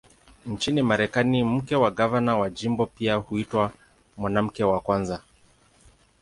Nchini 0.45 0.81
Marekani, 0.81 1.43
mke 1.43 1.75
wa 1.75 1.91
gavana 1.91 2.37
wa 2.37 2.49
jimbo 2.49 2.85
pia 2.85 3.15
huitwa 3.15 3.71
"Mwanamke 4.17 4.63
wa 4.63 4.79
Kwanza". 4.81 5.21